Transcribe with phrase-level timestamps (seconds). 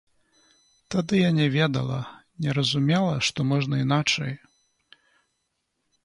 [0.93, 1.99] Тады я не ведала,
[2.45, 4.33] не разумела, што можна іначай.